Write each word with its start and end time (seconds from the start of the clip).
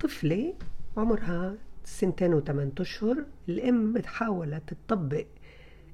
طفلة 0.00 0.54
عمرها 0.96 1.54
سنتين 1.84 2.34
وثمان 2.34 2.72
أشهر 2.80 3.24
الأم 3.48 4.02
حاولت 4.04 4.74
تطبق 4.74 5.26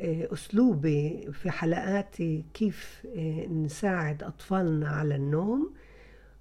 آه، 0.00 0.28
أسلوبي 0.32 1.28
في 1.32 1.50
حلقاتي 1.50 2.44
كيف 2.54 3.06
آه، 3.16 3.46
نساعد 3.46 4.22
أطفالنا 4.22 4.88
على 4.88 5.16
النوم 5.16 5.74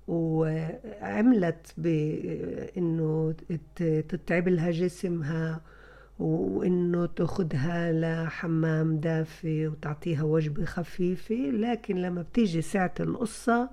وعملت 0.08 1.74
بانه 1.78 3.36
تتعب 4.10 4.48
لها 4.48 4.72
جسمها 4.72 5.62
وإنه 6.20 7.06
تاخدها 7.06 7.92
لحمام 7.92 8.98
دافي 8.98 9.68
وتعطيها 9.68 10.24
وجبة 10.24 10.66
خفيفة 10.66 11.36
لكن 11.36 11.96
لما 11.96 12.22
بتيجي 12.22 12.62
ساعة 12.62 12.94
القصة 13.00 13.70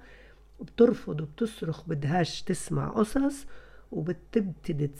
بترفض 0.60 1.20
وبتصرخ 1.20 1.88
بدهاش 1.88 2.42
تسمع 2.42 2.88
قصص. 2.88 3.46
وبتبتدي 3.92 4.90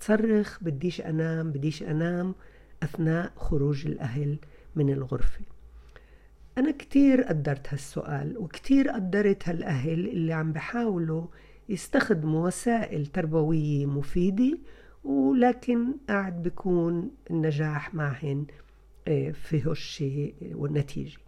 تصرخ 0.00 0.58
بديش 0.62 1.00
أنام 1.00 1.52
بديش 1.52 1.82
أنام 1.82 2.34
أثناء 2.82 3.32
خروج 3.36 3.86
الأهل 3.86 4.38
من 4.76 4.90
الغرفة. 4.90 5.40
أنا 6.58 6.70
كتير 6.70 7.22
قدرت 7.22 7.68
هالسؤال 7.68 8.38
وكتير 8.38 8.88
قدرت 8.88 9.48
هالأهل 9.48 10.08
اللي 10.08 10.32
عم 10.32 10.52
بحاولوا 10.52 11.26
يستخدموا 11.68 12.46
وسائل 12.46 13.06
تربوية 13.06 13.86
مفيدة 13.86 14.58
ولكن 15.04 15.94
قاعد 16.08 16.42
بيكون 16.42 17.10
النجاح 17.30 17.94
معهن 17.94 18.46
آه، 19.08 19.30
في 19.30 19.60
هالشيء 19.62 20.34
والنتيجة. 20.54 21.18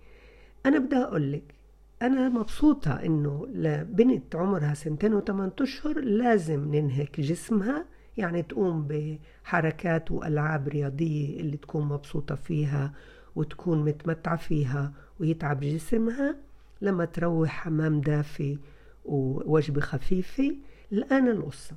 أنا 0.67 0.79
بدي 0.79 0.97
أقول 0.97 1.33
لك 1.33 1.55
أنا 2.03 2.29
مبسوطة 2.29 2.93
إنه 2.93 3.47
لبنت 3.53 4.37
عمرها 4.37 4.75
سنتين 4.75 5.15
وثمان 5.15 5.51
أشهر 5.61 6.01
لازم 6.01 6.75
ننهك 6.75 7.21
جسمها 7.21 7.87
يعني 8.17 8.43
تقوم 8.43 8.89
بحركات 8.89 10.11
وألعاب 10.11 10.69
رياضية 10.69 11.41
اللي 11.41 11.57
تكون 11.57 11.87
مبسوطة 11.89 12.35
فيها 12.35 12.93
وتكون 13.37 13.85
متمتعة 13.85 14.37
فيها 14.37 14.93
ويتعب 15.21 15.61
جسمها. 15.61 16.37
لما 16.81 17.05
تروح 17.05 17.51
حمام 17.51 18.01
دافي 18.01 18.59
ووجبة 19.05 19.81
خفيفة 19.81 20.57
الآن 20.93 21.29
القصة. 21.29 21.77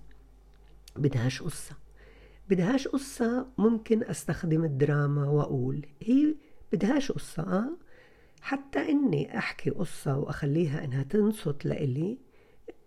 بدهاش 0.95 1.41
قصة. 1.41 1.75
بدهاش 2.49 2.87
قصة 2.87 3.47
ممكن 3.57 4.03
أستخدم 4.03 4.63
الدراما 4.63 5.29
وأقول. 5.29 5.85
هي 6.01 6.35
بدهاش 6.73 7.11
قصة 7.11 7.43
آه؟ 7.43 7.69
حتى 8.47 8.79
إني 8.79 9.37
أحكي 9.37 9.69
قصة 9.69 10.17
وأخليها 10.17 10.83
إنها 10.83 11.03
تنصت 11.03 11.65
لإلي 11.65 12.17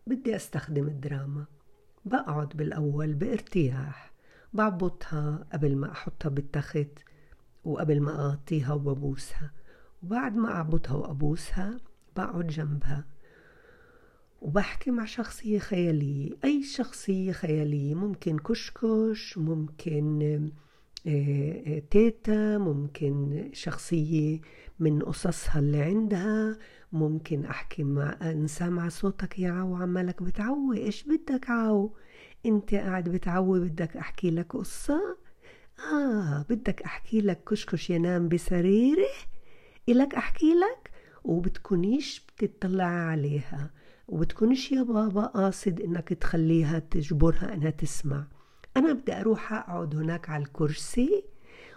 بدي 0.06 0.36
أستخدم 0.36 0.86
الدراما. 0.86 1.44
بقعد 2.04 2.48
بالأول 2.48 3.14
بارتياح 3.14 4.12
بعبطها 4.52 5.46
قبل 5.52 5.76
ما 5.76 5.92
أحطها 5.92 6.28
بالتخت 6.28 6.98
وقبل 7.64 8.00
ما 8.00 8.26
أغطيها 8.26 8.72
وببوسها 8.72 9.52
وبعد 10.02 10.36
ما 10.36 10.48
أعبطها 10.48 10.94
وأبوسها 10.94 11.80
بقعد 12.16 12.46
جنبها 12.46 13.04
وبحكي 14.42 14.90
مع 14.90 15.04
شخصية 15.04 15.58
خيالية. 15.58 16.32
أي 16.44 16.62
شخصية 16.62 17.32
خيالية؟ 17.32 17.94
ممكن 17.94 18.38
كشكش 18.38 19.38
ممكن 19.38 20.50
تيتا 21.90 22.58
ممكن 22.58 23.48
شخصية 23.52 24.40
من 24.78 25.02
قصصها 25.02 25.58
اللي 25.58 25.82
عندها 25.82 26.58
ممكن 26.92 27.44
أحكي 27.44 27.84
مع 27.84 28.18
نسمع 28.22 28.88
صوتك 28.88 29.38
يا 29.38 29.50
عو 29.52 29.76
عمالك 29.76 30.22
بتعوي 30.22 30.78
إيش 30.78 31.02
بدك 31.02 31.50
عو؟ 31.50 31.90
أنت 32.46 32.74
قاعد 32.74 33.08
بتعوي 33.08 33.60
بدك 33.60 33.96
أحكي 33.96 34.30
لك 34.30 34.56
قصة؟ 34.56 35.16
آه 35.92 36.46
بدك 36.50 36.82
أحكي 36.82 37.20
لك 37.20 37.44
كشكش 37.44 37.90
ينام 37.90 38.28
بسريرة؟ 38.28 39.08
إلك 39.88 40.14
أحكي 40.14 40.54
لك؟ 40.54 40.90
وبتكونيش 41.24 42.26
بتطلع 42.42 42.84
عليها 42.84 43.70
وبتكونش 44.08 44.72
يا 44.72 44.82
بابا 44.82 45.26
قاصد 45.26 45.80
إنك 45.80 46.08
تخليها 46.08 46.78
تجبرها 46.78 47.54
إنها 47.54 47.70
تسمع. 47.70 48.26
أنا 48.80 48.92
بدي 48.92 49.12
أروح 49.12 49.52
أقعد 49.52 49.96
هناك 49.96 50.30
على 50.30 50.42
الكرسي 50.42 51.24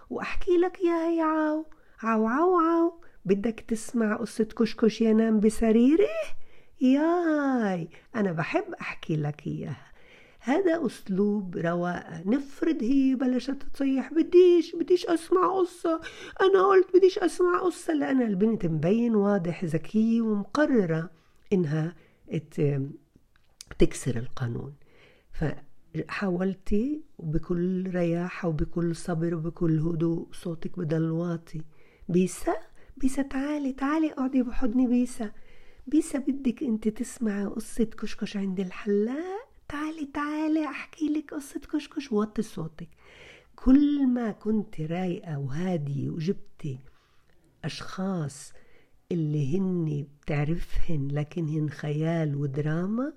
وأحكي 0.09 0.57
لك 0.57 0.81
يا 0.83 1.09
هي 1.09 1.21
عاو 1.21 1.65
عاو 2.03 2.27
عاو. 2.27 2.57
عاو 2.57 3.01
بدك 3.25 3.65
تسمع 3.67 4.15
قصة 4.15 4.43
كشكش 4.43 5.01
ينام 5.01 5.39
بسريرة؟ 5.39 6.07
ياي 6.81 7.89
أنا 8.15 8.31
بحب 8.31 8.73
أحكي 8.81 9.15
لك 9.15 9.47
إياها. 9.47 9.91
هذا 10.39 10.85
أسلوب 10.85 11.57
رواقة 11.57 12.23
نفرض 12.25 12.83
هي 12.83 13.15
بلشت 13.15 13.63
تصيح. 13.73 14.13
بديش 14.13 14.75
بديش 14.75 15.05
أسمع 15.05 15.59
قصة. 15.59 16.01
أنا 16.41 16.67
قلت 16.67 16.97
بديش 16.97 17.19
أسمع 17.19 17.59
قصة 17.59 17.93
لأن 17.93 18.21
البنت 18.21 18.65
مبين 18.65 19.15
واضح 19.15 19.63
ذكية 19.63 20.21
ومقررة 20.21 21.09
إنها 21.53 21.95
تكسر 23.79 24.15
القانون. 24.17 24.73
فحاولتي 25.93 27.01
وبكل 27.17 27.89
رياحة 27.89 28.47
وبكل 28.47 28.95
صبر 28.95 29.35
وبكل 29.35 29.79
هدوء 29.79 30.27
صوتك 30.31 30.79
بدل 30.79 31.11
واطي 31.11 31.61
بيسا؟ 32.09 32.55
بيسا 32.97 33.21
تعالي 33.21 33.73
تعالي 33.73 34.11
اقعدي 34.11 34.43
بحضني 34.43 34.87
بيسا. 34.87 35.31
بيسا 35.87 36.19
بدك 36.19 36.63
انت 36.63 36.87
تسمعي 36.87 37.45
قصة 37.45 37.83
كشكش 37.83 38.37
عند 38.37 38.59
الحلاق؟ 38.59 39.47
تعالي 39.69 40.05
تعالي 40.13 40.65
احكي 40.65 41.09
لك 41.09 41.33
قصة 41.33 41.59
كشكش 41.59 42.11
وطي 42.11 42.41
صوتك. 42.41 42.89
كل 43.55 44.07
ما 44.07 44.31
كنت 44.31 44.81
رايقة 44.81 45.39
وهادية 45.39 46.09
وجبتي 46.09 46.79
أشخاص 47.63 48.53
اللي 49.11 49.57
هن 49.57 50.07
بتعرفهن 50.21 51.07
لكنهن 51.11 51.69
خيال 51.69 52.35
ودراما 52.35 53.13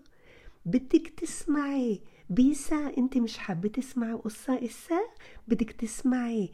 بدك 0.66 1.12
تسمعي 1.16 2.00
بيسا 2.30 2.92
انت 2.98 3.18
مش 3.18 3.38
حابة 3.38 3.68
تسمعي 3.68 4.12
قصة 4.12 4.64
إسا؟ 4.64 5.00
بدك 5.48 5.72
تسمعي 5.72 6.50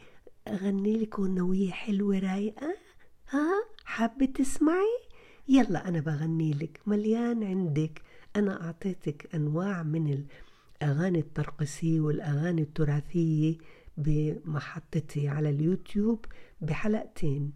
أغني 0.49 0.97
لك 0.99 1.19
ونوية 1.19 1.71
حلوة 1.71 2.19
رايقة؟ 2.19 2.77
ها؟ 3.31 3.65
حابة 3.85 4.27
تسمعي؟ 4.27 4.99
يلا 5.49 5.89
أنا 5.89 6.01
بغني 6.01 6.53
لك 6.53 6.81
مليان 6.87 7.45
عندك. 7.45 8.03
أنا 8.37 8.67
أعطيتك 8.67 9.35
أنواع 9.35 9.83
من 9.83 10.25
الأغاني 10.83 11.19
الترقصية 11.19 12.01
والأغاني 12.01 12.63
التراثية 12.63 13.59
بمحطتي 13.97 15.29
على 15.29 15.51
اليوتيوب 15.51 16.25
بحلقتين. 16.61 17.53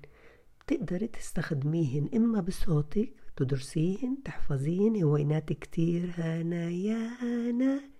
بتقدري 0.60 1.06
تستخدميهن 1.06 2.08
إما 2.14 2.40
بصوتك 2.40 3.12
تدرسيهن 3.36 4.22
تحفظيهن 4.24 5.02
هوينات 5.02 5.52
كتير 5.52 6.12
هانا 6.16 6.70
يا 6.70 7.10
هانا. 7.22 7.95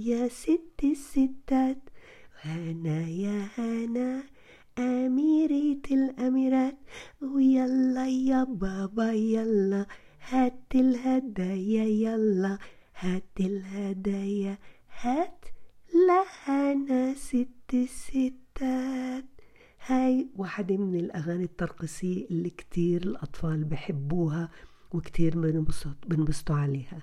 يا 0.00 0.28
ست 0.28 0.80
الستات 0.84 1.78
هانا 2.42 3.08
يا 3.08 3.48
هانا 3.56 4.22
أميرة 4.78 5.82
الأميرات. 5.90 6.78
ويلا 7.22 8.08
يا 8.08 8.44
بابا 8.44 9.12
يلا 9.12 9.86
هات 10.28 10.74
الهدايا 10.74 11.84
يلا 11.84 12.58
هات 12.94 13.40
الهدايا. 13.40 14.58
هات 15.00 15.44
لهنا 16.08 17.14
ست 17.14 17.74
الستات. 17.74 19.24
هاي 19.86 20.28
واحدة 20.36 20.76
من 20.76 21.00
الأغاني 21.00 21.44
الترقصية 21.44 22.26
اللي 22.30 22.50
كتير 22.50 23.02
الأطفال 23.02 23.64
بحبوها 23.64 24.50
وكتير 24.92 25.38
بنبسطوا 26.06 26.56
عليها. 26.56 27.02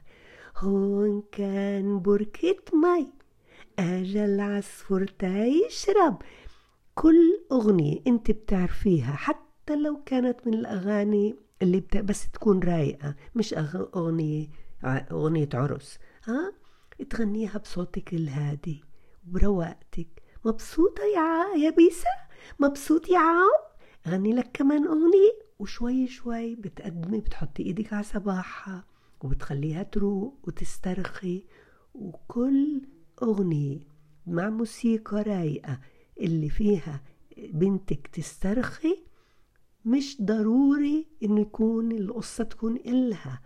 هون 0.59 1.23
كان 1.31 1.99
بركة 1.99 2.55
مي. 2.73 3.07
أجا 3.79 4.25
العصفور 4.25 5.05
يشرب 5.23 6.21
كل 6.95 7.41
أغنية 7.51 7.99
أنت 8.07 8.31
بتعرفيها 8.31 9.11
حتى 9.11 9.75
لو 9.75 10.03
كانت 10.05 10.47
من 10.47 10.53
الأغاني 10.53 11.35
اللي 11.61 11.79
بتا... 11.79 12.01
بس 12.01 12.31
تكون 12.31 12.59
رايقة 12.59 13.15
مش 13.35 13.53
أغنية 13.53 14.47
أغنية 15.11 15.49
عرس. 15.53 15.99
ها 16.25 16.53
تغنيها 17.09 17.57
بصوتك 17.57 18.13
الهادي 18.13 18.83
وبرواقتك 19.27 20.07
مبسوطة 20.45 21.03
يا 21.03 21.55
يا 21.63 21.69
بيسا 21.69 22.09
مبسوط 22.59 23.09
يا 23.09 23.19
عاو 23.19 23.49
غني 24.07 24.33
لك 24.33 24.49
كمان 24.53 24.87
أغنية؟ 24.87 25.47
وشوي 25.59 26.07
شوي 26.07 26.55
بتقدمي 26.55 27.19
بتحطي 27.19 27.63
إيدك 27.63 27.93
على 27.93 28.03
صباحها. 28.03 28.85
وبتخليها 29.23 29.83
تروق 29.83 30.39
وتسترخي. 30.43 31.43
وكل 31.93 32.81
أغنية 33.23 33.79
مع 34.27 34.49
موسيقى 34.49 35.21
رايقة 35.21 35.79
اللي 36.19 36.49
فيها 36.49 37.03
بنتك 37.37 38.07
تسترخي 38.07 39.03
مش 39.85 40.17
ضروري 40.21 41.07
إنه 41.23 41.41
يكون 41.41 41.91
القصة 41.91 42.43
تكون 42.43 42.75
إلها. 42.75 43.41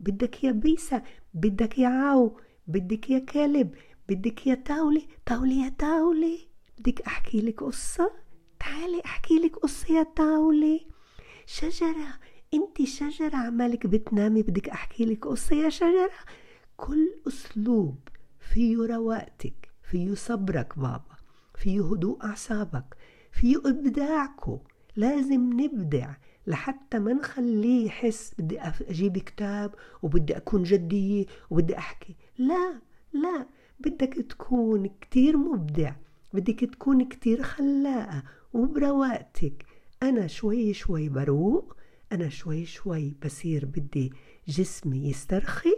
بدك 0.00 0.44
يا 0.44 0.52
بيسا 0.52 1.02
بدك 1.34 1.78
يا 1.78 1.88
عاو 1.88 2.40
بدك 2.66 3.10
يا 3.10 3.18
كلب 3.18 3.74
بدك 4.08 4.46
يا 4.46 4.54
تاولي 4.54 5.06
تاولي 5.26 5.60
يا 5.60 5.68
تاولي 5.68 6.38
بدك 6.78 7.00
أحكي 7.00 7.40
لك 7.40 7.62
قصة؟ 7.62 8.10
تعالي 8.60 9.02
أحكي 9.04 9.34
لك 9.34 9.56
قصة 9.56 9.94
يا 9.94 10.02
تاولي 10.02 10.86
شجرة 11.46 12.18
انت 12.54 12.88
شجرة 12.88 13.36
عمالك 13.36 13.86
بتنامي 13.86 14.42
بدك 14.42 14.68
أحكي 14.68 15.04
لك 15.04 15.26
قصة. 15.26 15.56
يا 15.56 15.68
شجرة 15.68 16.10
كل 16.76 17.14
أسلوب 17.28 17.98
فيه 18.38 18.76
رواقتك 18.76 19.72
فيه 19.82 20.14
صبرك 20.14 20.78
بابا 20.78 21.16
فيه 21.54 21.92
هدوء 21.92 22.24
أعصابك 22.24 22.96
فيه 23.32 23.56
إبداعكو. 23.66 24.58
لازم 24.96 25.60
نبدع 25.60 26.14
لحتى 26.46 26.98
ما 26.98 27.12
نخليه 27.12 27.86
يحس 27.86 28.34
بدي 28.38 28.60
أجيب 28.60 29.18
كتاب 29.18 29.74
وبدي 30.02 30.36
أكون 30.36 30.62
جدية 30.62 31.26
وبدي 31.50 31.78
أحكي. 31.78 32.16
لا 32.38 32.80
لا 33.12 33.46
بدك 33.80 34.14
تكون 34.14 34.90
كتير 35.00 35.36
مبدع 35.36 35.92
بدك 36.32 36.60
تكون 36.60 37.04
كتير 37.04 37.42
خلاقة 37.42 38.22
وبرواقتك 38.52 39.64
أنا 40.02 40.26
شوي 40.26 40.72
شوي 40.72 41.08
بروق 41.08 41.76
أنا 42.14 42.28
شوي 42.28 42.64
شوي 42.66 43.14
بصير 43.24 43.64
بدي 43.64 44.12
جسمي 44.48 45.08
يسترخي 45.10 45.76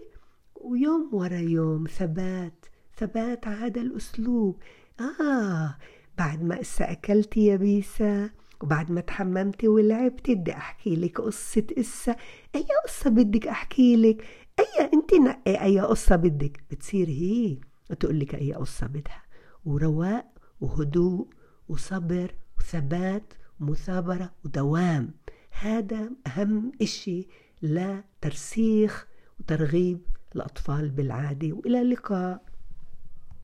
ويوم 0.54 1.10
ورا 1.12 1.38
يوم 1.38 1.86
ثبات 1.86 2.66
ثبات 2.98 3.48
هذا 3.48 3.80
الأسلوب. 3.80 4.62
آه 5.00 5.76
بعد 6.18 6.42
ما 6.42 6.60
إسا 6.60 6.92
أكلتي 6.92 7.46
يا 7.46 7.56
بيسا 7.56 8.30
وبعد 8.62 8.90
ما 8.90 9.00
تحممتي 9.00 9.68
ولعبتي 9.68 10.34
بدي 10.34 10.52
أحكي 10.52 10.96
لك 10.96 11.20
قصة 11.20 11.66
إسا. 11.78 12.16
أي 12.54 12.66
قصة 12.84 13.10
بدك 13.10 13.46
أحكي 13.46 13.96
لك؟ 13.96 14.24
أي 14.58 14.90
أنت 14.94 15.14
نقي 15.14 15.64
أي 15.64 15.80
قصة 15.80 16.16
بدك؟ 16.16 16.64
بتصير 16.70 17.08
هي 17.08 17.58
وتقول 17.90 18.20
لك 18.20 18.34
أي 18.34 18.52
قصة 18.52 18.86
بدها. 18.86 19.22
ورواق 19.64 20.26
وهدوء 20.60 21.28
وصبر 21.68 22.34
وثبات 22.58 23.34
ومثابرة 23.60 24.30
ودوام. 24.44 25.10
هذا 25.60 26.10
أهم 26.26 26.72
إشي 26.82 27.28
لترسيخ 27.62 29.06
وترغيب 29.40 30.00
الأطفال 30.36 30.90
بالعادة 30.90 31.52
وإلى 31.52 31.82
اللقاء. 31.82 32.42